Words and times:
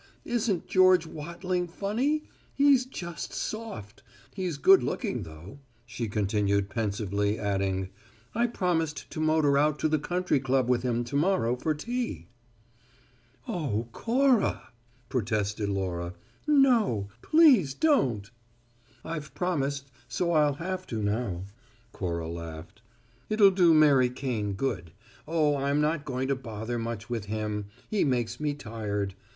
isn't 0.25 0.65
George 0.65 1.05
Wattling 1.05 1.67
funny? 1.67 2.23
He's 2.55 2.87
just 2.87 3.33
soft! 3.35 4.01
He's 4.33 4.57
good 4.57 4.81
looking 4.81 5.21
though," 5.21 5.59
she 5.85 6.07
continued 6.09 6.69
pensively, 6.71 7.37
adding, 7.37 7.91
"I 8.33 8.47
promised 8.47 9.07
to 9.11 9.19
motor 9.19 9.59
out 9.59 9.77
to 9.77 9.87
the 9.87 9.99
Country 9.99 10.39
Club 10.39 10.67
with 10.67 10.81
him 10.81 11.03
to 11.03 11.15
morrow 11.15 11.55
for 11.55 11.75
tea." 11.75 12.29
"Oh, 13.47 13.89
Cora," 13.91 14.71
protested 15.07 15.69
Laura, 15.69 16.15
"no! 16.47 17.09
Please 17.21 17.75
don't!" 17.75 18.31
"I've 19.05 19.35
promised; 19.35 19.91
so 20.07 20.31
I'll 20.31 20.55
have 20.55 20.87
to, 20.87 21.03
now." 21.03 21.43
Cora 21.91 22.27
laughed. 22.27 22.81
"It'll 23.29 23.51
do 23.51 23.71
Mary 23.71 24.09
Kane 24.09 24.53
good. 24.53 24.93
Oh, 25.27 25.57
I'm 25.57 25.79
not 25.79 26.05
going 26.05 26.27
to 26.29 26.35
bother 26.35 26.79
much 26.79 27.07
with 27.07 27.25
him 27.25 27.67
he 27.87 28.03
makes 28.03 28.39
me 28.39 28.55
tired. 28.55 29.13